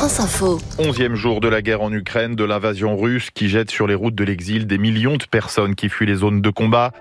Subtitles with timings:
[0.00, 0.58] France Info.
[0.78, 4.14] Onzième jour de la guerre en Ukraine, de l'invasion russe qui jette sur les routes
[4.14, 6.92] de l'exil des millions de personnes qui fuient les zones de combat.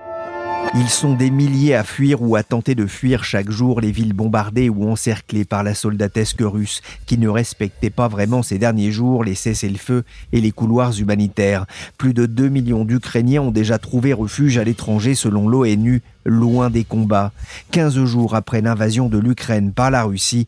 [0.75, 4.12] Ils sont des milliers à fuir ou à tenter de fuir chaque jour les villes
[4.12, 9.23] bombardées ou encerclées par la soldatesque russe, qui ne respectait pas vraiment ces derniers jours
[9.23, 10.03] les cessez-le-feu
[10.34, 11.67] et les couloirs humanitaires.
[11.97, 16.84] Plus de 2 millions d'Ukrainiens ont déjà trouvé refuge à l'étranger selon l'ONU, loin des
[16.84, 17.31] combats.
[17.72, 20.47] 15 jours après l'invasion de l'Ukraine par la Russie,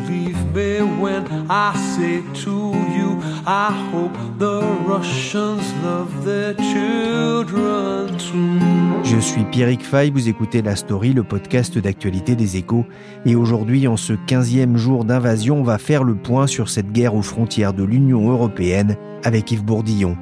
[9.03, 12.85] Je suis Pierrick Fay, vous écoutez La Story, le podcast d'actualité des échos.
[13.25, 17.15] Et aujourd'hui, en ce 15e jour d'invasion, on va faire le point sur cette guerre
[17.15, 20.17] aux frontières de l'Union européenne avec Yves Bourdillon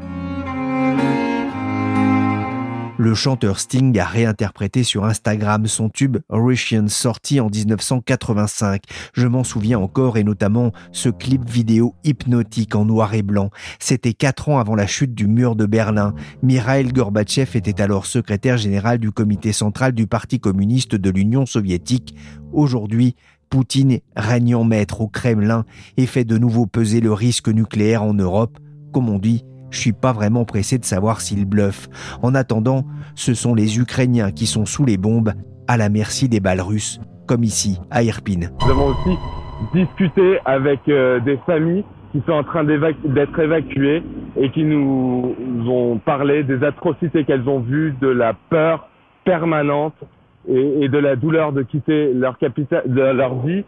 [2.99, 8.83] le chanteur Sting a réinterprété sur Instagram son tube Russian sorti en 1985.
[9.13, 13.51] Je m'en souviens encore et notamment ce clip vidéo hypnotique en noir et blanc.
[13.79, 16.13] C'était quatre ans avant la chute du mur de Berlin.
[16.43, 22.15] Mikhail Gorbatchev était alors secrétaire général du comité central du Parti communiste de l'Union soviétique.
[22.51, 23.15] Aujourd'hui,
[23.49, 25.63] Poutine règne en maître au Kremlin
[25.95, 28.59] et fait de nouveau peser le risque nucléaire en Europe.
[28.91, 31.87] Comme on dit, je suis pas vraiment pressé de savoir s'il bluffe.
[32.21, 32.85] En attendant,
[33.15, 35.33] ce sont les Ukrainiens qui sont sous les bombes,
[35.67, 38.49] à la merci des balles russes, comme ici, à Irpin.
[38.61, 39.17] Nous avons aussi
[39.73, 44.01] discuté avec euh, des familles qui sont en train d'être évacuées
[44.35, 45.35] et qui nous
[45.67, 48.87] ont parlé des atrocités qu'elles ont vues, de la peur
[49.25, 49.93] permanente
[50.47, 52.37] et, de la douleur de quitter leur
[52.87, 53.63] leur vie,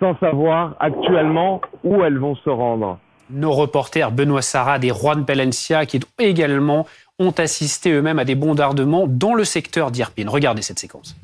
[0.00, 2.98] sans savoir actuellement où elles vont se rendre
[3.30, 6.86] nos reporters Benoît Sarad et Juan Palencia, qui également
[7.18, 10.24] ont assisté eux-mêmes à des bombardements dans le secteur d'Irpin.
[10.28, 11.14] Regardez cette séquence.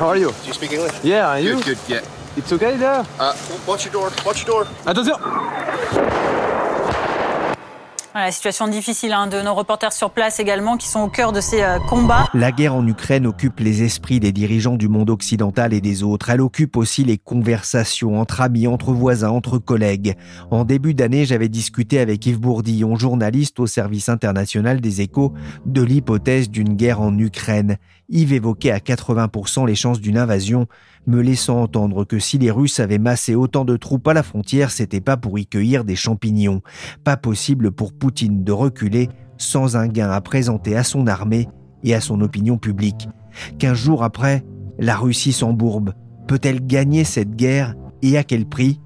[0.00, 0.30] How are you?
[0.30, 0.92] Do you speak English?
[1.04, 1.56] Yeah, you?
[1.56, 2.00] Good, good, yeah.
[2.36, 3.04] It's okay there?
[3.20, 3.34] Uh,
[3.66, 4.66] watch your door, watch your door.
[4.86, 6.31] Attention!
[8.14, 11.40] La situation difficile hein, de nos reporters sur place également qui sont au cœur de
[11.40, 12.28] ces euh, combats.
[12.34, 16.28] La guerre en Ukraine occupe les esprits des dirigeants du monde occidental et des autres.
[16.28, 20.14] Elle occupe aussi les conversations entre amis, entre voisins, entre collègues.
[20.50, 25.32] En début d'année, j'avais discuté avec Yves Bourdillon, journaliste au service international des échos,
[25.64, 27.78] de l'hypothèse d'une guerre en Ukraine.
[28.12, 30.66] Yves évoquait à 80% les chances d'une invasion,
[31.06, 34.70] me laissant entendre que si les Russes avaient massé autant de troupes à la frontière,
[34.70, 36.60] c'était pas pour y cueillir des champignons.
[37.04, 39.08] Pas possible pour Poutine de reculer
[39.38, 41.48] sans un gain à présenter à son armée
[41.82, 43.08] et à son opinion publique.
[43.58, 44.44] Quinze jours après,
[44.78, 45.94] la Russie s'embourbe.
[46.28, 48.78] Peut-elle gagner cette guerre et à quel prix?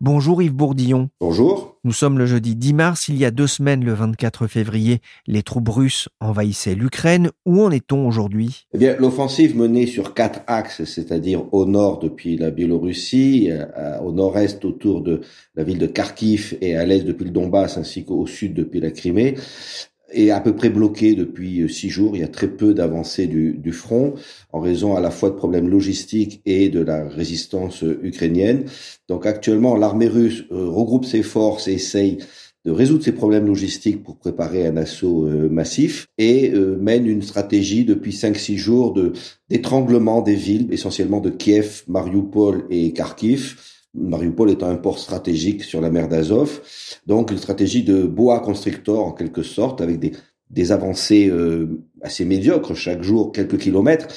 [0.00, 1.10] Bonjour Yves Bourdillon.
[1.20, 1.77] Bonjour.
[1.88, 3.08] Nous sommes le jeudi 10 mars.
[3.08, 7.30] Il y a deux semaines, le 24 février, les troupes russes envahissaient l'Ukraine.
[7.46, 8.66] Où en est-on aujourd'hui?
[8.78, 13.48] Eh l'offensive menée sur quatre axes, c'est-à-dire au nord depuis la Biélorussie,
[14.04, 15.22] au nord-est autour de
[15.54, 18.90] la ville de Kharkiv et à l'est depuis le Donbass, ainsi qu'au sud depuis la
[18.90, 19.36] Crimée,
[20.10, 22.12] est à peu près bloqué depuis euh, six jours.
[22.14, 24.14] Il y a très peu d'avancées du, du, front
[24.52, 28.64] en raison à la fois de problèmes logistiques et de la résistance euh, ukrainienne.
[29.08, 32.18] Donc actuellement, l'armée russe euh, regroupe ses forces et essaye
[32.64, 38.10] de résoudre ces problèmes logistiques pour préparer un assaut massif et mène une stratégie depuis
[38.10, 39.12] 5-6 jours de
[39.48, 43.56] d'étranglement des villes, essentiellement de Kiev, Mariupol et Kharkiv,
[43.94, 46.60] Mariupol étant un port stratégique sur la mer d'Azov,
[47.06, 50.12] donc une stratégie de boa constrictor en quelque sorte, avec des,
[50.50, 54.08] des avancées euh, assez médiocres chaque jour, quelques kilomètres,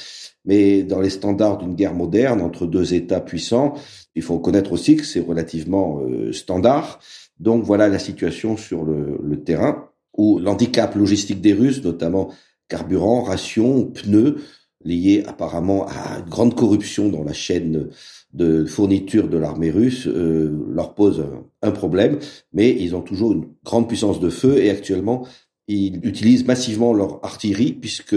[0.44, 3.74] mais dans les standards d'une guerre moderne entre deux États puissants,
[4.14, 7.00] il faut reconnaître aussi que c'est relativement euh, standard.
[7.38, 12.30] Donc voilà la situation sur le, le terrain, où l'handicap logistique des Russes, notamment
[12.68, 14.36] carburant, ration, pneus,
[14.84, 17.88] lié apparemment à une grande corruption dans la chaîne
[18.32, 21.24] de fourniture de l'armée russe euh, leur pose
[21.62, 22.18] un, problème,
[22.52, 25.26] mais ils ont toujours une grande puissance de feu et actuellement
[25.68, 28.16] Ils utilisent massivement leur artillerie puisque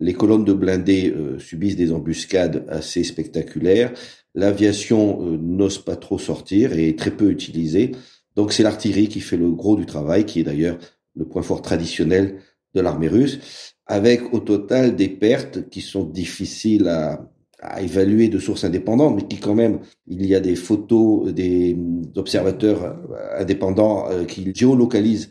[0.00, 3.92] les colonnes de blindés euh, subissent des embuscades assez spectaculaires.
[4.34, 7.92] L'aviation euh, n'ose pas trop sortir et est très peu utilisée.
[8.36, 10.78] Donc c'est l'artillerie qui fait le gros du travail, qui est d'ailleurs
[11.14, 12.40] le point fort traditionnel
[12.74, 17.28] de l'armée russe, avec au total des pertes qui sont difficiles à,
[17.60, 21.76] à évaluer de sources indépendantes, mais qui quand même, il y a des photos des
[22.16, 22.96] observateurs
[23.38, 25.30] indépendants qui géolocalisent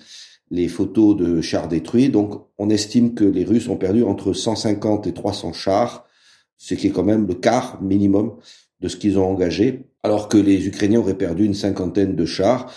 [0.52, 2.10] les photos de chars détruits.
[2.10, 6.06] Donc, on estime que les Russes ont perdu entre 150 et 300 chars,
[6.58, 8.36] ce qui est quand même le quart minimum
[8.82, 12.72] de ce qu'ils ont engagé, alors que les Ukrainiens auraient perdu une cinquantaine de chars.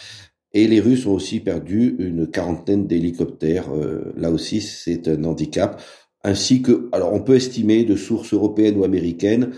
[0.52, 3.74] Et les Russes ont aussi perdu une quarantaine d'hélicoptères.
[3.74, 5.80] Euh, là aussi, c'est un handicap.
[6.24, 9.52] Ainsi que, alors on peut estimer de sources européennes ou américaines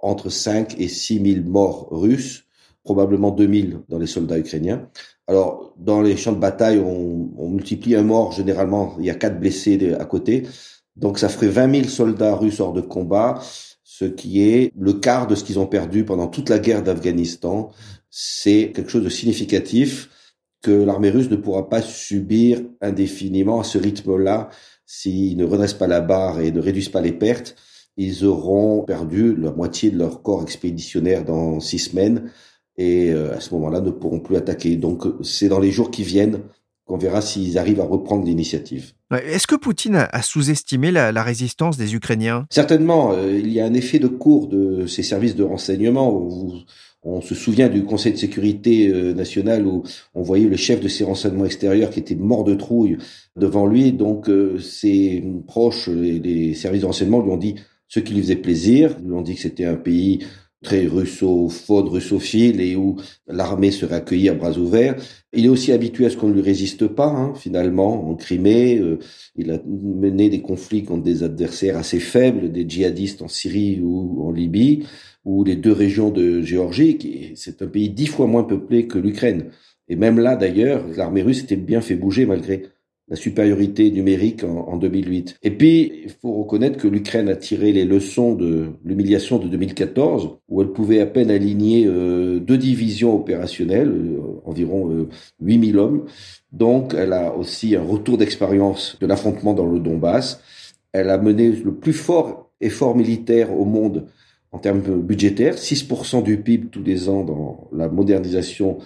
[0.00, 2.44] entre 5 et 6 000 morts russes,
[2.82, 4.88] probablement 2 000 dans les soldats ukrainiens.
[5.28, 9.38] Alors, dans les champs de bataille, on, multiplie un mort, généralement, il y a quatre
[9.38, 10.46] blessés à côté.
[10.96, 13.40] Donc, ça ferait 20 000 soldats russes hors de combat,
[13.84, 17.70] ce qui est le quart de ce qu'ils ont perdu pendant toute la guerre d'Afghanistan.
[18.10, 20.08] C'est quelque chose de significatif
[20.62, 24.50] que l'armée russe ne pourra pas subir indéfiniment à ce rythme-là
[24.86, 27.56] s'ils ne redressent pas la barre et ne réduisent pas les pertes.
[27.96, 32.30] Ils auront perdu la moitié de leur corps expéditionnaire dans six semaines
[32.76, 34.76] et euh, à ce moment-là ne pourront plus attaquer.
[34.76, 36.40] Donc c'est dans les jours qui viennent
[36.84, 38.92] qu'on verra s'ils arrivent à reprendre l'initiative.
[39.12, 42.46] Est-ce que Poutine a sous-estimé la, résistance des Ukrainiens?
[42.50, 43.12] Certainement.
[43.12, 46.30] Euh, il y a un effet de cours de ces services de renseignement.
[47.02, 49.82] On, se souvient du Conseil de sécurité euh, national où
[50.14, 52.98] on voyait le chef de ses renseignements extérieurs qui était mort de trouille
[53.36, 53.92] devant lui.
[53.92, 57.56] Donc ses proches, les, les services de renseignement lui ont dit
[57.88, 58.96] ce qui lui faisait plaisir.
[59.00, 60.24] Ils lui ont dit que c'était un pays
[60.62, 64.96] très russophone, russophile et où l'armée serait accueillie à bras ouverts.
[65.32, 68.78] Il est aussi habitué à ce qu'on ne lui résiste pas, hein, finalement, en Crimée.
[68.78, 68.98] Euh,
[69.36, 74.22] il a mené des conflits contre des adversaires assez faibles, des djihadistes en Syrie ou
[74.26, 74.84] en Libye,
[75.24, 77.32] ou les deux régions de Géorgie.
[77.34, 79.46] C'est un pays dix fois moins peuplé que l'Ukraine.
[79.88, 82.62] Et même là, d'ailleurs, l'armée russe était bien fait bouger malgré
[83.12, 85.36] la supériorité numérique en, 2008.
[85.42, 90.38] Et puis, il faut reconnaître que l'Ukraine a tiré les leçons de l'humiliation de 2014,
[90.48, 95.10] où elle pouvait à peine aligner euh, deux divisions opérationnelles, euh, environ euh,
[95.42, 96.06] 8000 hommes.
[96.52, 100.40] Donc, elle a aussi un retour d'expérience de l'affrontement dans le Donbass.
[100.94, 104.06] Elle a mené le plus fort effort militaire au monde
[104.52, 108.78] en termes budgétaires, 6% du PIB tous les ans dans la modernisation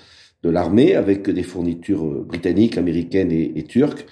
[0.50, 4.06] l'armée avec des fournitures euh, britanniques, américaines et, turques.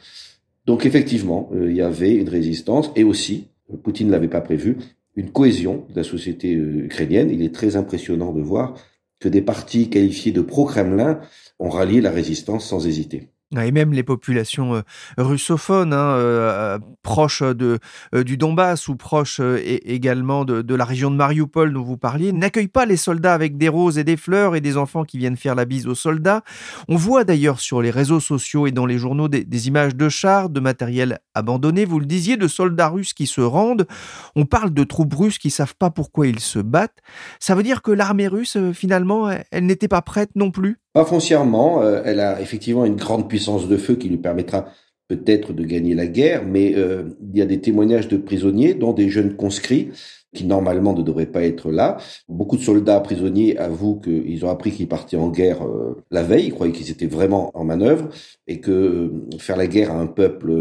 [0.67, 4.41] Donc effectivement, euh, il y avait une résistance et aussi, euh, Poutine ne l'avait pas
[4.41, 4.77] prévu,
[5.17, 7.31] une cohésion de la société ukrainienne.
[7.31, 8.75] Il est très impressionnant de voir
[9.21, 11.21] que des partis qualifiés de pro-Kremlin
[11.61, 13.29] ont rallié la résistance sans hésiter.
[13.61, 14.83] Et même les populations
[15.17, 17.79] russophones, hein, proches de,
[18.13, 22.87] du Donbass ou proches également de, la région de Mariupol dont vous parliez, n'accueillent pas
[22.87, 25.65] les soldats avec des roses et des fleurs et des enfants qui viennent faire la
[25.65, 26.43] bise aux soldats.
[26.89, 30.51] On voit d'ailleurs sur les réseaux sociaux et dans les journaux des, images de chars,
[30.51, 33.87] de matériel abandonné, vous le disiez, de soldats russes qui se rendent.
[34.35, 37.01] On parle de troupes russes qui savent pas pourquoi ils se battent.
[37.39, 40.79] Ça veut dire que l'armée russe, finalement, elle n'était pas prête non plus?
[40.95, 44.67] Pas foncièrement, euh, elle a effectivement une grande puissance de feu qui lui permettra
[45.09, 48.93] peut-être de gagner la guerre, mais euh, il y a des témoignages de prisonniers, dont
[48.93, 49.91] des jeunes conscrits,
[50.35, 51.99] qui normalement ne devraient pas être là.
[52.29, 56.47] Beaucoup de soldats prisonniers avouent qu'ils ont appris qu'ils partaient en guerre euh, la veille,
[56.47, 58.09] ils croyaient qu'ils étaient vraiment en manœuvre,
[58.47, 60.53] et que faire la guerre à un peuple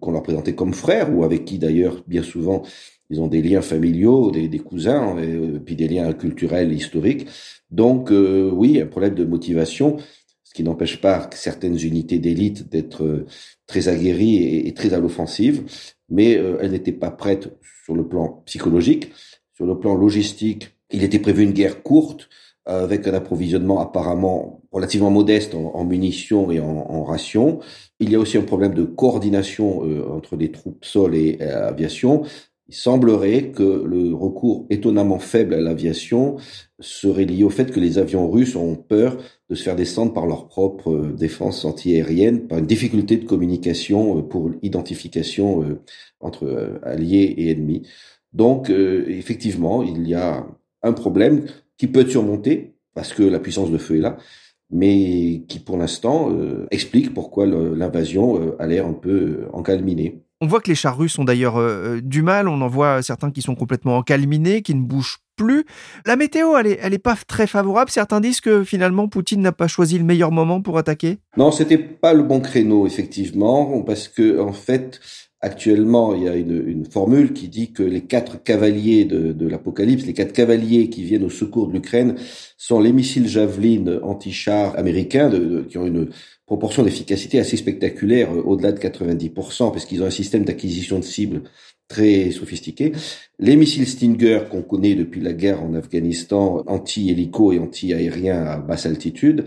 [0.00, 2.62] qu'on leur présentait comme frère, ou avec qui d'ailleurs bien souvent
[3.12, 7.26] ils ont des liens familiaux, des, cousins, et, puis des liens culturels, historiques,
[7.70, 9.98] donc euh, oui, un problème de motivation,
[10.44, 13.26] ce qui n'empêche pas certaines unités d'élite d'être euh,
[13.66, 15.64] très aguerries et, très à l'offensive,
[16.08, 17.50] mais euh, elles n'étaient pas prêtes
[17.84, 19.12] sur le plan psychologique.
[19.54, 22.28] Sur le plan logistique, il était prévu une guerre courte
[22.64, 27.58] avec un approvisionnement apparemment relativement modeste en, munitions et en, rations.
[27.98, 29.82] Il y a aussi un problème de coordination
[30.14, 32.22] entre les troupes sol et aviation.
[32.72, 36.36] Il semblerait que le recours étonnamment faible à l'aviation
[36.80, 39.18] serait lié au fait que les avions russes ont peur
[39.50, 44.16] de se faire descendre par leur propre euh, défense antiaérienne, par une difficulté de communication
[44.16, 45.82] euh, pour l'identification euh,
[46.20, 47.86] entre alliés et ennemis.
[48.32, 50.46] Donc, effectivement, il y a
[50.82, 51.44] un problème
[51.76, 54.16] qui peut être surmonté parce que la puissance de feu est là,
[54.70, 56.34] mais qui pour l'instant
[56.70, 60.22] explique pourquoi l'invasion a l'air un peu encalminée.
[60.42, 62.48] On voit que les chars russes ont d'ailleurs euh, du mal.
[62.48, 65.64] On en voit certains qui sont complètement encalminés, qui ne bougent plus.
[66.04, 67.92] La météo, elle est, pas très favorable.
[67.92, 71.18] Certains disent que finalement Poutine n'a pas choisi le meilleur moment pour attaquer.
[71.36, 74.98] Non, c'était pas le bon créneau effectivement, parce que en fait,
[75.44, 80.12] Actuellement, il y a une, formule qui dit que les quatre cavaliers de, l'Apocalypse, les
[80.12, 82.14] quatre cavaliers qui viennent au secours de l'Ukraine,
[82.56, 85.32] sont les missiles Javelin anti-chars américains
[85.68, 86.10] qui ont une
[86.52, 91.04] proportion d'efficacité assez spectaculaire, euh, au-delà de 90%, parce qu'ils ont un système d'acquisition de
[91.04, 91.44] cibles
[91.88, 92.92] très sophistiqué.
[93.38, 98.84] Les missiles Stinger qu'on connaît depuis la guerre en Afghanistan, anti-hélico et anti-aérien à basse
[98.84, 99.46] altitude.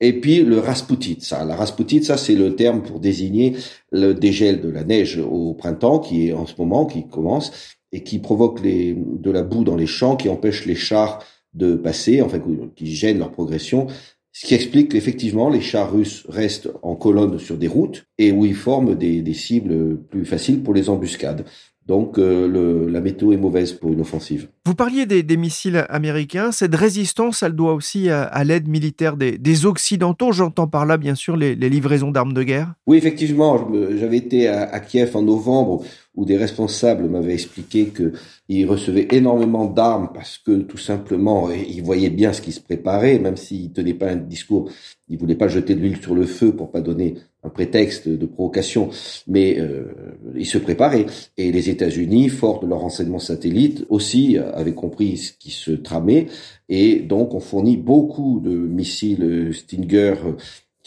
[0.00, 1.44] Et puis le Rasputitsa.
[1.44, 3.54] La Rasputitsa, c'est le terme pour désigner
[3.92, 7.52] le dégel de la neige au printemps, qui est en ce moment, qui commence,
[7.92, 12.22] et qui provoque de la boue dans les champs, qui empêche les chars de passer,
[12.22, 12.40] enfin
[12.74, 13.86] qui gêne leur progression.
[14.40, 18.44] Ce qui explique qu'effectivement, les chars russes restent en colonne sur des routes et où
[18.44, 21.44] ils forment des, cibles plus faciles pour les embuscades.
[21.86, 24.48] Donc euh, la météo est mauvaise pour une offensive.
[24.68, 26.52] Vous parliez des, missiles américains.
[26.52, 30.30] Cette résistance, elle doit aussi à, l'aide militaire des, Occidentaux.
[30.30, 32.74] J'entends par là, bien sûr, les, livraisons d'armes de guerre.
[32.86, 33.66] Oui, effectivement.
[33.96, 35.84] J'avais été à, Kiev en novembre
[36.14, 42.10] où des responsables m'avaient expliqué qu'ils recevaient énormément d'armes parce que tout simplement, ils voyaient
[42.10, 44.68] bien ce qui se préparait, même s'ils tenaient pas un discours,
[45.08, 48.26] ils voulaient pas jeter de l'huile sur le feu pour pas donner un prétexte de
[48.26, 48.90] provocation,
[49.28, 49.84] mais euh,
[50.34, 51.06] ils se préparaient.
[51.36, 56.26] Et les États-Unis, forts de leur renseignement satellite, aussi avaient compris ce qui se tramait,
[56.68, 60.14] et donc on fournit beaucoup de missiles Stinger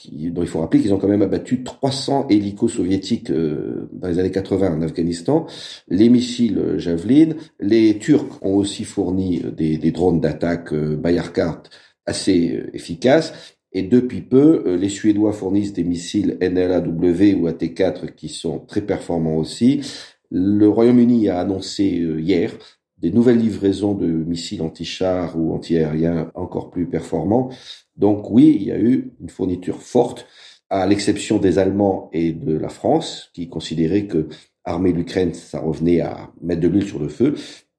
[0.09, 4.19] dont il faut rappeler qu'ils ont quand même abattu 300 hélicos soviétiques euh, dans les
[4.19, 5.45] années 80 en Afghanistan,
[5.87, 11.63] les missiles Javelin, les Turcs ont aussi fourni des, des drones d'attaque euh, Bayarkart
[12.05, 13.33] assez euh, efficaces,
[13.73, 18.81] et depuis peu, euh, les Suédois fournissent des missiles NLAW ou AT4 qui sont très
[18.81, 19.81] performants aussi.
[20.29, 22.53] Le Royaume-Uni a annoncé hier
[23.01, 27.49] des nouvelles livraisons de missiles anti-chars ou anti-aériens encore plus performants.
[27.97, 30.27] Donc oui, il y a eu une fourniture forte,
[30.69, 34.29] à l'exception des Allemands et de la France, qui considéraient que
[34.63, 37.35] armer l'Ukraine, ça revenait à mettre de l'huile sur le feu,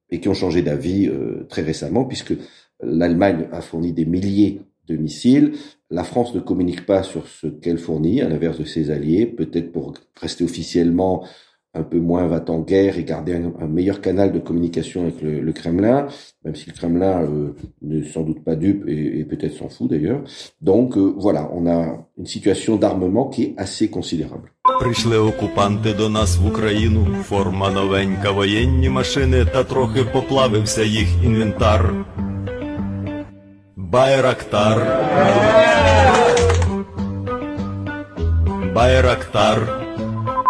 [0.09, 2.35] et qui ont changé d'avis euh, très récemment, puisque
[2.81, 5.53] l'Allemagne a fourni des milliers de missiles.
[5.89, 9.71] La France ne communique pas sur ce qu'elle fournit, à l'inverse de ses alliés, peut-être
[9.71, 11.25] pour rester officiellement
[11.74, 15.20] un peu moins va en guerre et garder un, un, meilleur canal de communication avec
[15.22, 16.08] le, le Kremlin,
[16.44, 19.90] même si le Kremlin euh, n'est sans doute pas dupe et, et peut-être s'en fout
[19.90, 20.22] d'ailleurs.
[20.60, 24.50] Donc euh, voilà, on a une situation d'armement qui est assez considérable.
[24.80, 31.94] Прийшли окупанти до нас в Україну, форма новенька, воєнні машини, та трохи поплавився їх інвентар.
[33.76, 34.78] Байрактар.
[38.74, 39.81] Байрактар.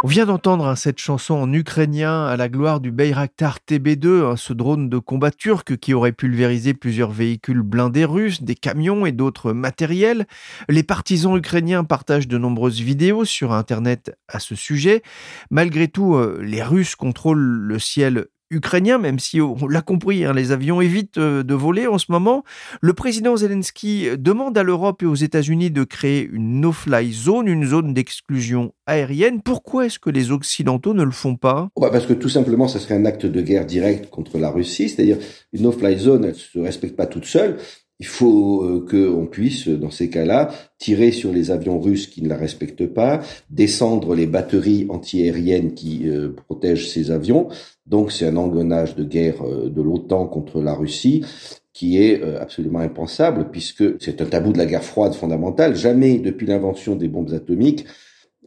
[0.06, 4.90] On vient d'entendre cette chanson en ukrainien à la gloire du Bayraktar TB2, ce drone
[4.90, 10.28] de combat turc qui aurait pulvérisé plusieurs véhicules blindés russes, des camions et d'autres matériels.
[10.68, 15.04] Les partisans ukrainiens partagent de nombreuses vidéos sur Internet à ce sujet.
[15.50, 20.34] Malgré tout, euh, les Russes contrôlent le ciel ukrainien, même si on l'a compris, hein,
[20.34, 22.44] les avions évitent euh, de voler en ce moment.
[22.82, 27.66] Le président Zelensky demande à l'Europe et aux États-Unis de créer une no-fly zone, une
[27.66, 29.42] zone d'exclusion aérienne.
[29.42, 31.70] Pourquoi est-ce que les Occidentaux ne le font pas?
[31.80, 34.90] Parce que tout simplement, ça serait un acte de guerre direct contre la Russie.
[34.90, 35.18] C'est-à-dire,
[35.52, 37.58] une no-fly zone, elle ne se respecte pas toute seule.
[38.00, 42.28] Il faut euh, qu'on puisse, dans ces cas-là, tirer sur les avions russes qui ne
[42.28, 47.48] la respectent pas, descendre les batteries antiaériennes qui euh, protègent ces avions.
[47.86, 51.25] Donc c'est un engrenage de guerre euh, de l'OTAN contre la Russie
[51.74, 55.75] qui est euh, absolument impensable puisque c'est un tabou de la guerre froide fondamentale.
[55.75, 57.86] Jamais depuis l'invention des bombes atomiques,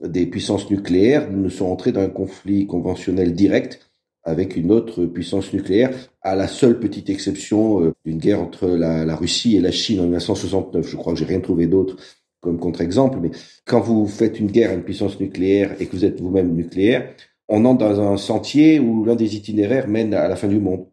[0.02, 3.81] des puissances nucléaires ne sont entrées dans un conflit conventionnel direct
[4.26, 9.14] avec une autre puissance nucléaire, à la seule petite exception euh, d'une guerre entre la,
[9.14, 10.87] Russie et la Chine en 1969.
[10.87, 11.97] Je crois que j'ai rien trouvé d'autre
[12.40, 13.31] comme contre-exemple, mais
[13.64, 17.12] quand vous faites une guerre à une puissance nucléaire et que vous êtes vous-même nucléaire,
[17.49, 20.87] on entre dans un sentier où l'un des itinéraires mène à la fin du monde.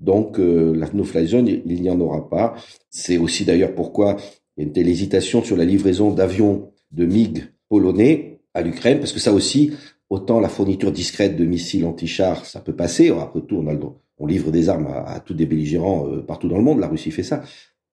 [0.00, 2.54] Donc euh, la no-fly zone, il n'y en aura pas.
[2.90, 4.16] C'est aussi d'ailleurs pourquoi
[4.56, 8.98] il y a une telle hésitation sur la livraison d'avions de MiG polonais à l'Ukraine,
[8.98, 9.72] parce que ça aussi,
[10.10, 13.10] autant la fourniture discrète de missiles anti-chars, ça peut passer.
[13.10, 13.78] Après tout, on, a
[14.18, 16.80] on livre des armes à, à tous des belligérants euh, partout dans le monde.
[16.80, 17.42] La Russie fait ça.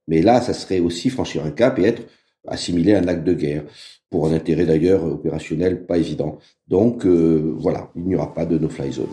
[0.07, 2.03] Mais là, ça serait aussi franchir un cap et être
[2.47, 3.63] assimilé à un acte de guerre,
[4.09, 6.39] pour un intérêt d'ailleurs opérationnel pas évident.
[6.67, 9.07] Donc euh, voilà, il n'y aura pas de no-fly zone.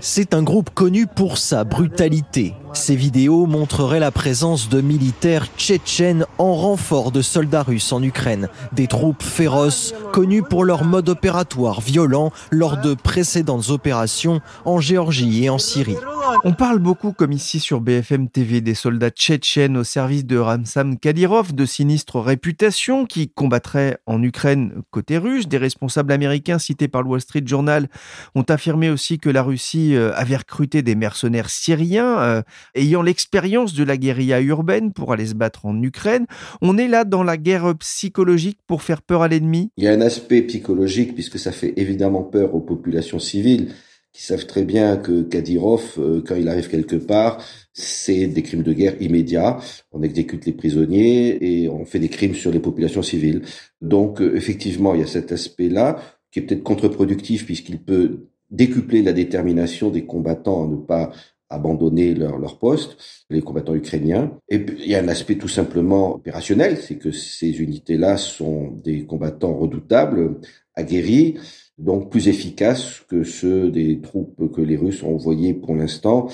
[0.00, 2.54] C'est un groupe connu pour sa brutalité.
[2.74, 8.48] Ces vidéos montreraient la présence de militaires tchétchènes en renfort de soldats russes en Ukraine.
[8.72, 15.44] Des troupes féroces connues pour leur mode opératoire violent lors de précédentes opérations en Géorgie
[15.44, 15.96] et en Syrie.
[16.44, 20.96] On parle beaucoup, comme ici sur BFM TV, des soldats tchétchènes au service de Ramsam
[20.96, 25.48] Kadyrov, de sinistre réputation, qui combattraient en Ukraine côté russe.
[25.48, 27.88] Des responsables américains cités par le Wall Street Journal
[28.36, 32.42] ont affirmé aussi que la Russie euh, avait recruté des mercenaires syriens euh,
[32.74, 36.26] ayant l'expérience de la guérilla urbaine pour aller se battre en Ukraine.
[36.60, 39.92] On est là dans la guerre psychologique pour faire peur à l'ennemi Il y a
[39.92, 43.72] un aspect psychologique puisque ça fait évidemment peur aux populations civiles
[44.12, 48.62] qui savent très bien que Kadyrov, euh, quand il arrive quelque part, c'est des crimes
[48.62, 49.58] de guerre immédiats.
[49.92, 53.42] On exécute les prisonniers et on fait des crimes sur les populations civiles.
[53.80, 56.00] Donc, euh, effectivement, il y a cet aspect-là
[56.32, 61.12] qui est peut-être contre-productif puisqu'il peut décupler la détermination des combattants à ne pas
[61.50, 62.96] abandonner leur, leur poste,
[63.28, 64.32] les combattants ukrainiens.
[64.48, 69.04] Et il y a un aspect tout simplement opérationnel, c'est que ces unités-là sont des
[69.04, 70.40] combattants redoutables,
[70.74, 71.38] aguerris,
[71.76, 76.28] donc plus efficaces que ceux des troupes que les Russes ont envoyées pour l'instant,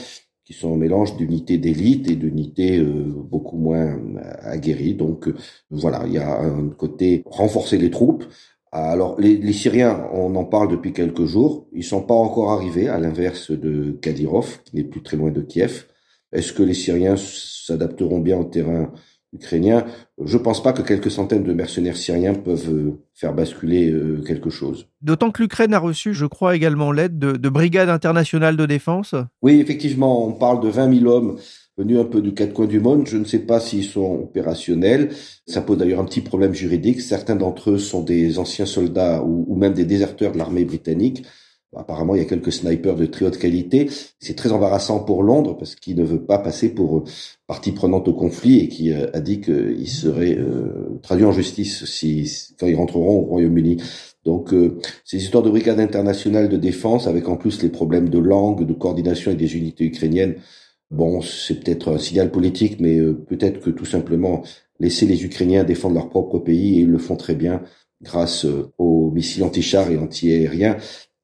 [0.45, 3.99] qui sont un mélange d'unités d'élite et d'unités euh, beaucoup moins
[4.43, 4.95] aguerries.
[4.95, 5.35] Donc euh,
[5.71, 8.25] voilà, il y a un côté renforcer les troupes.
[8.73, 12.89] Alors les, les, Syriens, on en parle depuis quelques jours, ils sont pas encore arrivés,
[12.89, 15.87] à l'inverse de Kadyrov, qui n'est plus très loin de Kiev.
[16.33, 18.93] Est-ce que les Syriens s'adapteront bien au terrain
[19.37, 19.85] ukrainien,
[20.23, 24.51] je pense pas que quelques centaines de mercenaires syriens peuvent euh, faire basculer euh, quelque
[24.51, 24.89] chose.
[25.03, 29.15] D'autant que l'Ukraine a reçu, je crois, également l'aide de, de brigades internationales de défense.
[29.43, 31.39] Oui, effectivement, on parle de 20 000 hommes
[31.77, 33.07] venus un peu du quatre coins du monde.
[33.07, 35.11] Je ne sais pas s'ils sont opérationnels.
[35.47, 37.01] Ça pose d'ailleurs un petit problème juridique.
[37.01, 41.25] Certains d'entre eux sont des anciens soldats ou, même des déserteurs de l'armée britannique.
[41.77, 43.91] Apparemment, il y a quelques snipers de très haute qualité.
[44.19, 47.05] C'est très embarrassant pour Londres parce qu'il ne veut pas passer pour euh,
[47.47, 51.85] partie prenante au conflit et qui euh, a dit qu'il serait euh, traduit en justice
[51.85, 53.83] si, quand ils rentreront au Royaume-Uni.
[54.27, 58.19] Donc, euh, ces histoires de brigades internationales de défense, avec en plus les problèmes de
[58.19, 60.35] langue, de coordination et des unités ukrainiennes,
[60.91, 64.43] bon, c'est peut-être un signal politique, mais peut-être que tout simplement
[64.79, 67.63] laisser les Ukrainiens défendre leur propre pays et ils le font très bien
[68.03, 68.47] grâce
[68.79, 70.77] aux missiles anti-chars et anti-aériens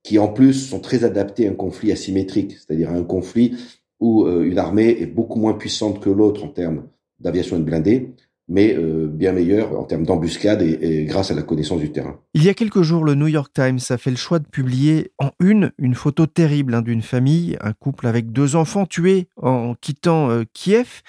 [0.03, 3.57] qui en plus sont très adaptés à un conflit asymétrique, c'est-à-dire à un conflit
[4.01, 6.89] où euh, une armée est beaucoup moins puissante que l'autre en termes
[7.21, 8.15] d'aviation et de blindés,
[8.53, 12.19] mais euh, bien meilleure en termes d'embuscade et, et, grâce à la connaissance du terrain.
[12.35, 15.11] Il y a quelques jours, le New York Times a fait le choix de publier
[15.19, 19.75] en une une photo terrible hein, d'une famille, un couple avec deux enfants tués en
[19.81, 21.03] quittant euh, Kiev.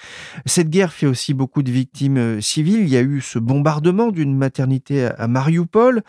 [0.46, 2.80] Cette guerre fait aussi beaucoup de victimes euh, civiles.
[2.80, 6.02] Il y a eu ce bombardement d'une maternité à Mariupol.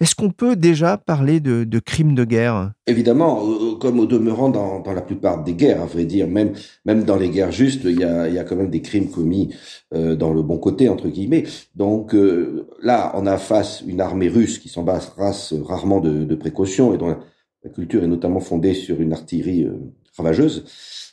[0.00, 2.72] Est-ce qu'on peut déjà parler de, de crimes de guerre?
[2.86, 6.54] Évidemment, euh, comme au demeurant dans, la plupart des guerres, à vrai dire, même
[6.86, 9.54] même dans les guerres justes, il y a, y a quand même des crimes commis
[9.92, 11.44] euh, dans le bon côté entre guillemets.
[11.74, 16.98] Donc euh, là, on a face une armée russe qui s'embarrasse rarement de, précautions et
[16.98, 17.18] dont la,
[17.62, 19.76] la, culture est notamment fondée sur une artillerie euh,
[20.16, 20.64] ravageuse.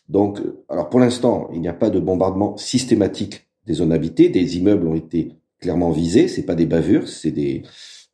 [0.08, 4.30] Donc, alors pour l'instant, il n'y a pas de bombardement systématique des zones habitées.
[4.30, 6.30] Des immeubles ont été clairement visés.
[6.30, 7.64] C'est pas des bavures, c'est des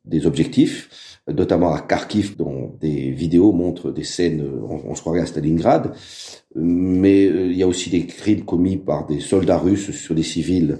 [0.08, 5.26] des objectifs, notamment à Kharkiv, dont des vidéos montrent des scènes, on, se croirait à
[5.26, 5.92] Stalingrad,
[6.54, 10.78] mais il y a aussi des crimes commis par des soldats russes sur des civils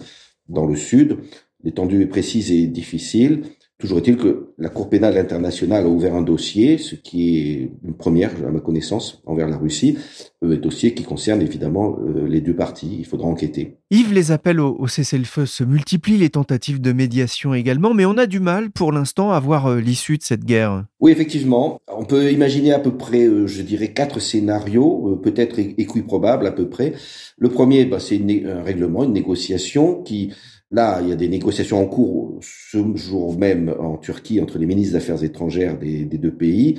[0.48, 1.18] dans le sud.
[1.62, 3.42] L'étendue est précise et difficile.
[3.78, 7.94] Toujours est-il que la Cour pénale internationale a ouvert un dossier, ce qui est une
[7.94, 9.96] première, à ma connaissance, envers la Russie,
[10.42, 12.96] un dossier qui concerne évidemment euh, les deux parties.
[12.98, 13.76] Il faudra enquêter.
[13.92, 18.18] Yves, les appels au, au cessez-le-feu se multiplient, les tentatives de médiation également, mais on
[18.18, 20.84] a du mal pour l'instant à voir euh, l'issue de cette guerre.
[20.98, 21.80] Oui, effectivement.
[21.86, 26.52] On peut imaginer à peu près, euh, je dirais, quatre scénarios, euh, peut-être équiprobables à
[26.52, 26.94] peu près.
[27.38, 30.32] Le premier, bah, c'est un règlement, une négociation qui
[30.70, 34.66] Là, il y a des négociations en cours ce jour même en Turquie entre les
[34.66, 36.78] ministres des Affaires étrangères des, deux pays.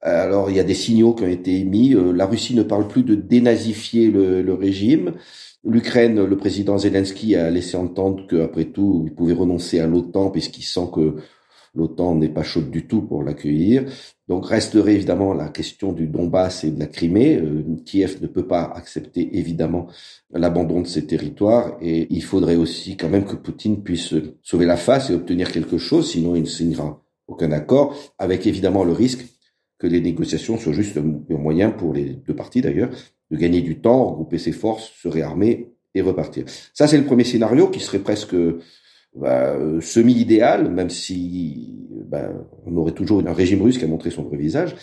[0.00, 1.94] Alors, il y a des signaux qui ont été émis.
[1.94, 5.14] Euh, la Russie ne parle plus de dénazifier le, le régime.
[5.62, 10.62] L'Ukraine, le président Zelensky a laissé entendre qu'après tout, il pouvait renoncer à l'OTAN puisqu'il
[10.62, 11.16] sent que
[11.74, 13.84] l'OTAN n'est pas chaude du tout pour l'accueillir.
[14.30, 17.36] Donc resterait évidemment la question du Donbass et de la Crimée.
[17.36, 19.88] Euh, Kiev ne peut pas accepter évidemment
[20.32, 24.76] l'abandon de ces territoires et il faudrait aussi quand même que Poutine puisse sauver la
[24.76, 29.26] face et obtenir quelque chose, sinon il ne signera aucun accord, avec évidemment le risque
[29.78, 32.90] que les négociations soient juste un moyen pour les deux parties d'ailleurs
[33.32, 36.44] de gagner du temps, regrouper ses forces, se réarmer et repartir.
[36.72, 38.36] Ça c'est le premier scénario qui serait presque
[39.14, 41.74] bah, semi-idéal, même si
[42.06, 42.28] bah,
[42.66, 44.76] on aurait toujours un régime russe qui a montré son vrai visage.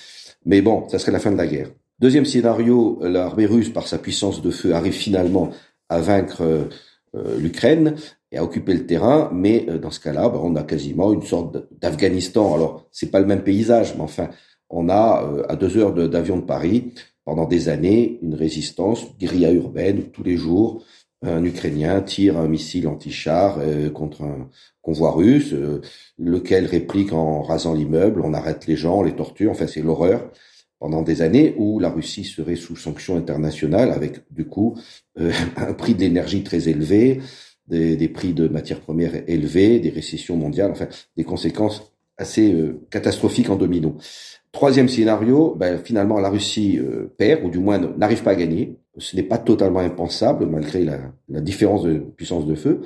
[0.45, 1.69] Mais bon, ça serait la fin de la guerre.
[1.99, 5.49] Deuxième scénario, l'armée russe, par sa puissance de feu, arrive finalement
[5.89, 6.69] à vaincre
[7.15, 7.95] euh, l'Ukraine
[8.31, 11.23] et à occuper le terrain, mais euh, dans ce cas-là, bah, on a quasiment une
[11.23, 12.53] sorte d'Afghanistan.
[12.53, 14.29] Alors, c'est pas le même paysage, mais enfin,
[14.69, 19.51] on a euh, à deux heures d'avion de, Paris pendant des années une résistance, guérilla
[19.51, 20.83] urbaine tous les jours.
[21.23, 23.59] Un Ukrainien tire un missile anti-char
[23.95, 24.49] contre un
[24.83, 25.55] convoi russe,
[26.19, 30.29] lequel réplique en rasant l'immeuble, on arrête les gens, on les torture, enfin c'est l'horreur
[30.79, 34.77] pendant des années où la Russie serait sous sanctions internationales avec du coup
[35.19, 37.21] euh, un prix de l'énergie très élevé,
[37.67, 42.81] des, des, prix de matières premières élevés, des récessions mondiales, enfin des conséquences assez euh,
[42.89, 43.97] catastrophiques en domino.
[44.51, 48.77] Troisième scénario, ben, finalement la Russie euh, perd ou du moins n'arrive pas à gagner.
[48.97, 52.81] Ce n'est pas totalement impensable malgré la, la différence de puissance de feu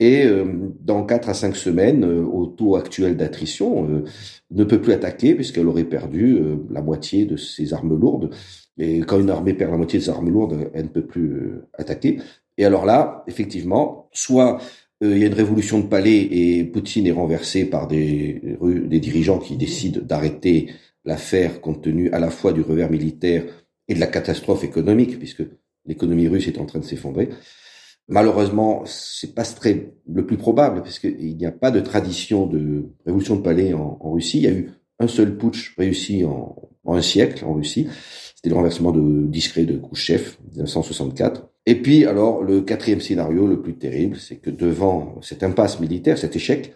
[0.00, 0.46] et euh,
[0.80, 4.04] dans 4 à 5 semaines, euh, au taux actuel d'attrition, euh,
[4.50, 8.30] ne peut plus attaquer puisqu'elle aurait perdu la moitié de ses armes lourdes.
[8.78, 11.52] Et quand une armée perd la moitié de ses armes lourdes, elle ne peut plus
[11.74, 12.18] attaquer.
[12.56, 14.58] Et alors là, effectivement, soit
[15.02, 19.38] il y a une révolution de palais et Poutine est renversé par des, des dirigeants
[19.38, 20.70] qui décident d'arrêter
[21.04, 23.44] l'affaire compte tenu à la fois du revers militaire
[23.90, 25.42] et de la catastrophe économique, puisque
[25.84, 27.28] l'économie russe est en train de s'effondrer.
[28.08, 32.86] Malheureusement, c'est pas très le plus probable, parce qu'il n'y a pas de tradition de
[33.04, 34.38] révolution de palais en, Russie.
[34.38, 37.88] Il y a eu un seul putsch réussi en, un siècle en Russie.
[38.36, 41.48] C'était le renversement de discret de Khrouchtchev, 1964.
[41.66, 46.16] Et puis, alors, le quatrième scénario, le plus terrible, c'est que devant cette impasse militaire,
[46.16, 46.74] cet échec,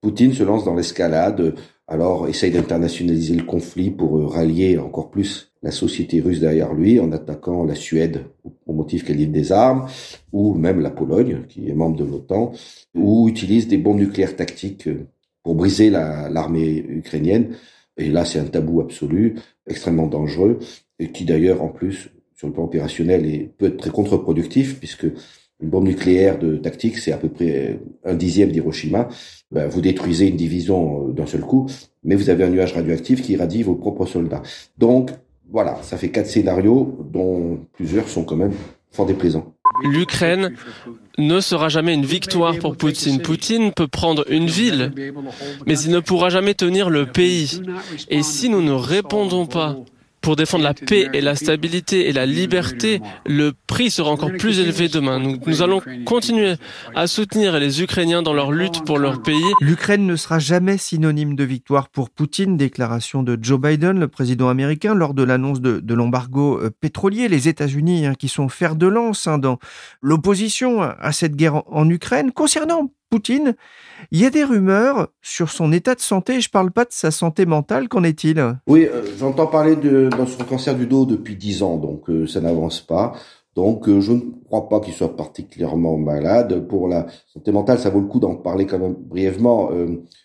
[0.00, 1.54] Poutine se lance dans l'escalade,
[1.86, 7.12] alors essaye d'internationaliser le conflit pour rallier encore plus la société russe derrière lui en
[7.12, 8.24] attaquant la Suède
[8.66, 9.86] au motif qu'elle livre des armes,
[10.32, 12.52] ou même la Pologne, qui est membre de l'OTAN,
[12.94, 14.88] ou utilise des bombes nucléaires tactiques
[15.42, 17.54] pour briser l'armée ukrainienne.
[17.96, 20.58] Et là, c'est un tabou absolu, extrêmement dangereux,
[20.98, 25.06] et qui d'ailleurs, en plus, sur le plan opérationnel, est, peut être très contre-productif, puisque
[25.62, 29.08] une bombe nucléaire de tactique, c'est à peu près un dixième d'Hiroshima.
[29.50, 31.66] Ben, vous détruisez une division d'un seul coup,
[32.02, 34.42] mais vous avez un nuage radioactif qui irradie vos propres soldats.
[34.78, 35.10] Donc,
[35.50, 38.54] voilà, ça fait quatre scénarios dont plusieurs sont quand même
[38.92, 39.54] fort déplaisants.
[39.84, 40.54] L'Ukraine
[41.18, 43.20] ne sera jamais une victoire pour Poutine.
[43.20, 44.92] Poutine peut prendre une ville,
[45.66, 47.62] mais il ne pourra jamais tenir le pays.
[48.08, 49.76] Et si nous ne répondons pas
[50.20, 54.60] pour défendre la paix et la stabilité et la liberté, le prix sera encore plus
[54.60, 55.18] élevé demain.
[55.18, 56.54] Nous, allons continuer
[56.94, 59.52] à soutenir les Ukrainiens dans leur lutte pour leur pays.
[59.60, 64.48] L'Ukraine ne sera jamais synonyme de victoire pour Poutine, déclaration de Joe Biden, le président
[64.48, 67.28] américain, lors de l'annonce de, l'embargo euh, pétrolier.
[67.28, 69.58] Les États-Unis hein, qui sont fer de lance hein, dans
[70.02, 72.32] l'opposition à cette guerre en Ukraine.
[72.32, 73.56] Concernant Poutine,
[74.12, 76.40] il y a des rumeurs sur son état de santé.
[76.40, 77.88] Je ne parle pas de sa santé mentale.
[77.88, 78.56] Qu'en est-il?
[78.68, 82.40] Oui, euh, j'entends parler de son cancer du dos depuis dix ans, donc euh, ça
[82.40, 83.14] n'avance pas.
[83.56, 86.68] Donc euh, je ne crois pas qu'il soit particulièrement malade.
[86.68, 89.70] Pour la santé mentale, ça vaut le coup d'en parler quand même brièvement.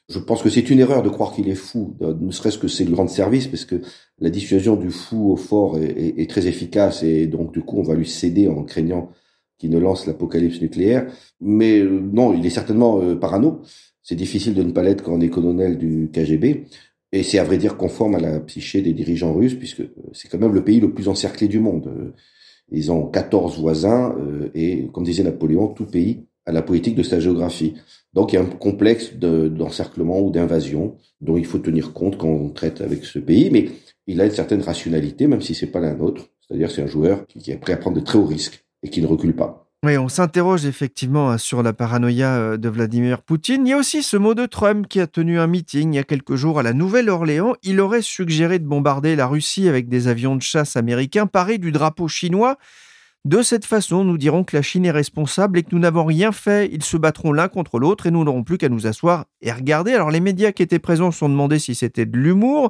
[0.07, 2.85] je pense que c'est une erreur de croire qu'il est fou, ne serait-ce que c'est
[2.85, 3.81] le grand service, parce que
[4.19, 7.95] la dissuasion du fou au fort est très efficace et donc du coup on va
[7.95, 9.09] lui céder en craignant
[9.57, 11.07] qui ne lance l'apocalypse nucléaire.
[11.41, 13.61] Mais euh, non, il est certainement euh, parano.
[14.03, 16.65] C'est difficile de ne pas l'être quand on est colonel du KGB.
[17.11, 20.27] Et c'est à vrai dire conforme à la psyché des dirigeants russes, puisque euh, c'est
[20.27, 22.13] quand même le pays le plus encerclé du monde.
[22.71, 24.15] Ils ont 14 voisins,
[24.55, 27.75] et comme disait Napoléon, tout pays a la politique de sa géographie.
[28.13, 32.27] Donc il y a un complexe d'encerclement ou d'invasion dont il faut tenir compte quand
[32.27, 33.69] on traite avec ce pays, mais
[34.07, 36.27] il a une certaine rationalité, même si c'est pas la nôtre.
[36.41, 39.01] C'est-à-dire c'est un joueur qui est prêt à prendre de très hauts risques et qui
[39.01, 39.65] ne recule pas.
[39.85, 43.67] Oui, on s'interroge effectivement hein, sur la paranoïa euh, de Vladimir Poutine.
[43.67, 45.99] Il y a aussi ce mot de Trump qui a tenu un meeting il y
[45.99, 47.53] a quelques jours à la Nouvelle-Orléans.
[47.61, 51.71] Il aurait suggéré de bombarder la Russie avec des avions de chasse américains parés du
[51.71, 52.57] drapeau chinois.
[53.25, 56.31] De cette façon, nous dirons que la Chine est responsable et que nous n'avons rien
[56.31, 56.69] fait.
[56.71, 59.93] Ils se battront l'un contre l'autre et nous n'aurons plus qu'à nous asseoir et regarder.
[59.93, 62.69] Alors les médias qui étaient présents se sont demandé si c'était de l'humour.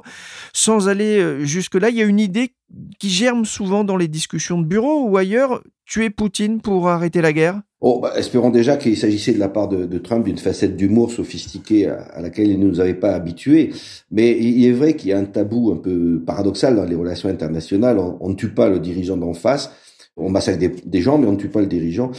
[0.54, 2.54] Sans aller euh, jusque-là, il y a une idée
[2.98, 7.34] qui germe souvent dans les discussions de bureau ou ailleurs, tuer Poutine pour arrêter la
[7.34, 7.60] guerre?
[7.82, 11.86] Oh, bah, espérons déjà qu'il s'agissait de la part de, Trump d'une facette d'humour sophistiquée
[11.86, 13.74] à, laquelle il ne nous avait pas habitués.
[14.10, 17.28] Mais il est vrai qu'il y a un tabou un peu paradoxal dans les relations
[17.28, 17.98] internationales.
[17.98, 19.70] on ne tue pas le dirigeant d'en face
[20.16, 22.10] on massacre des, gens, mais on ne tue pas le dirigeant.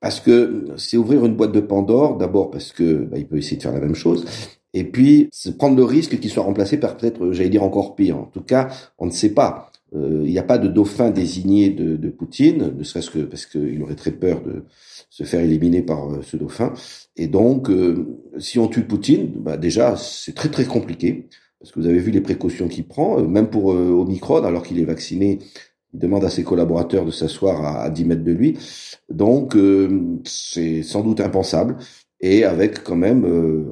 [0.00, 3.56] Parce que c'est ouvrir une boîte de Pandore, d'abord parce que bah, il peut essayer
[3.56, 4.24] de faire la même chose,
[4.74, 8.18] et puis c'est prendre le risque qu'il soit remplacé par peut-être, j'allais dire encore pire.
[8.18, 9.70] En tout cas, on ne sait pas.
[9.94, 13.46] Euh, il n'y a pas de dauphin désigné de, de Poutine, ne serait-ce que parce
[13.46, 14.64] qu'il aurait très peur de
[15.08, 16.74] se faire éliminer par euh, ce dauphin.
[17.16, 21.28] Et donc, euh, si on tue Poutine, bah déjà, c'est très très compliqué.
[21.58, 24.84] parce que vous avez vu les précautions qu'il prend, même pour Omicron, alors qu'il est
[24.84, 25.38] vacciné,
[25.96, 28.58] il demande à ses collaborateurs de s'asseoir à, à 10 mètres de lui.
[29.08, 29.56] Donc,
[30.24, 31.78] c'est sans doute impensable
[32.20, 33.64] et avec quand même euh,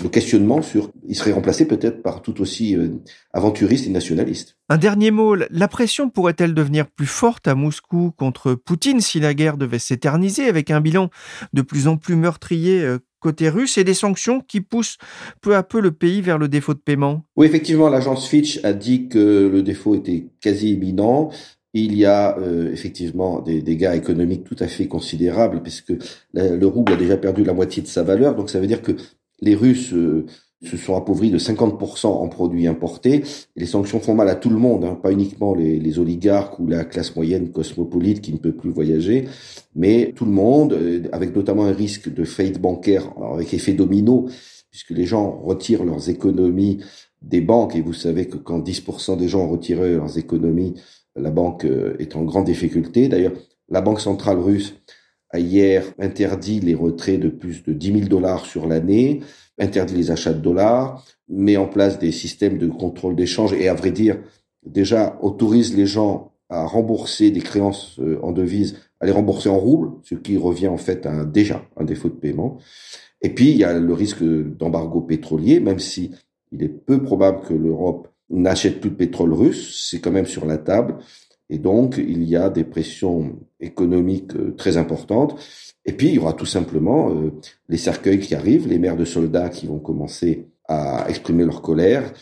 [0.00, 2.90] le questionnement sur il serait remplacé peut-être par tout aussi euh,
[3.32, 4.56] aventuriste et nationaliste.
[4.68, 9.34] Un dernier mot, la pression pourrait-elle devenir plus forte à Moscou contre Poutine si la
[9.34, 11.10] guerre devait s'éterniser avec un bilan
[11.52, 14.98] de plus en plus meurtrier euh, côté russe et des sanctions qui poussent
[15.40, 18.72] peu à peu le pays vers le défaut de paiement Oui, effectivement, l'agence Fitch a
[18.72, 21.30] dit que le défaut était quasi imminent.
[21.72, 25.94] Il y a euh, effectivement des dégâts économiques tout à fait considérables, puisque
[26.34, 28.34] le rouble a déjà perdu la moitié de sa valeur.
[28.34, 28.92] Donc ça veut dire que
[29.40, 30.26] les Russes euh,
[30.62, 33.24] se sont appauvris de 50% en produits importés.
[33.56, 36.84] les sanctions font mal à tout le monde, hein, pas uniquement les, oligarques ou la
[36.84, 39.28] classe moyenne cosmopolite qui ne peut plus voyager,
[39.74, 44.28] mais tout le monde, euh, avec notamment un risque de faillite bancaire avec effet domino,
[44.70, 46.78] puisque les gens retirent leurs économies
[47.20, 50.74] des banques, et vous savez que quand 10% des gens retirent leurs économies,
[51.16, 53.08] la banque euh, est en grande difficulté.
[53.08, 53.32] D'ailleurs,
[53.68, 54.74] la Banque centrale russe
[55.30, 59.20] a hier interdit les retraits de plus de 10 000 dollars sur l'année,
[59.62, 63.74] interdit les achats de dollars, met en place des systèmes de contrôle d'échange et, à
[63.74, 64.18] vrai dire,
[64.64, 69.58] déjà autorise les gens à rembourser des créances euh, en devises, à les rembourser en
[69.58, 72.58] roubles, ce qui revient en fait à un, déjà un défaut de paiement.
[73.22, 76.10] Et puis, il y a le risque d'embargo pétrolier, même si
[76.50, 80.44] il est peu probable que l'Europe n'achète plus de pétrole russe, c'est quand même sur
[80.44, 80.96] la table.
[81.48, 85.38] Et donc, il y a des pressions économiques euh, très importantes.
[85.84, 87.32] Et puis, il y aura tout simplement euh,
[87.68, 92.12] les cercueils qui arrivent, les mères de soldats qui vont commencer à exprimer leur colère.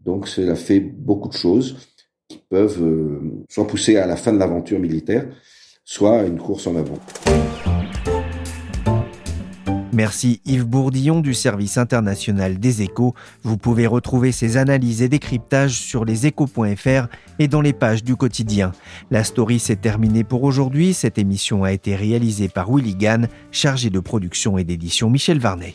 [0.00, 1.76] Donc, cela fait beaucoup de choses
[2.28, 5.26] qui peuvent euh, soit pousser à la fin de l'aventure militaire,
[5.84, 6.98] soit une course en avant.
[9.98, 13.16] Merci Yves Bourdillon du service international des échos.
[13.42, 17.08] Vous pouvez retrouver ces analyses et décryptages sur leséchos.fr
[17.40, 18.70] et dans les pages du quotidien.
[19.10, 20.94] La story s'est terminée pour aujourd'hui.
[20.94, 25.74] Cette émission a été réalisée par Willy Gann, chargé de production et d'édition Michel Varnet.